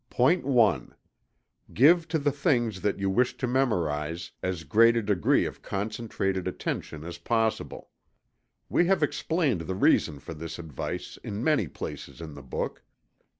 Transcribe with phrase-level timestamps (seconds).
[0.09, 0.81] POINT I.
[1.75, 6.47] Give to the thing that you wish to memorize, as great a degree of concentrated
[6.47, 7.91] attention as possible.
[8.67, 12.81] We have explained the reason for this advice in many places in the book.